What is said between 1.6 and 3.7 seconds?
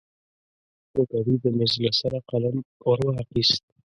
له سره قلم ور واخيست.